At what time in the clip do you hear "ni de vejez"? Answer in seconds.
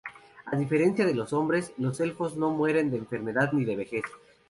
3.53-4.03